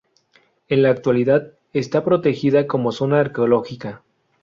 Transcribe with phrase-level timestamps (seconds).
[0.67, 4.01] En la actualidad está protegida como zona arqueológica.